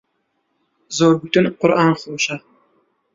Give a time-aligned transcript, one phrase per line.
[0.97, 2.35] زۆر گۆتن قورئان خۆشە.